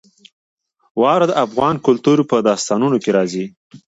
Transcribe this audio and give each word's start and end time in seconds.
واوره 0.99 1.25
د 1.29 1.33
افغان 1.45 1.75
کلتور 1.85 2.17
په 2.29 2.35
داستانونو 2.49 2.97
کې 3.03 3.09
راځي. 3.17 3.45